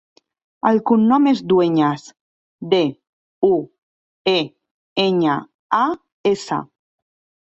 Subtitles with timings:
[0.69, 2.05] El cognom és Dueñas:
[2.71, 2.81] de,
[3.49, 3.53] u,
[4.35, 4.37] e,
[5.05, 5.37] enya,
[5.85, 5.87] a,
[6.33, 6.63] essa.